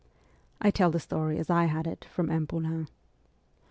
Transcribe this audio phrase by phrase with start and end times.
[0.59, 2.47] (I tell the story as I had it from M.
[2.47, 2.87] Poulain.)